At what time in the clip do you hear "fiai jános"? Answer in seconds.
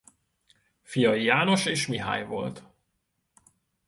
0.83-1.65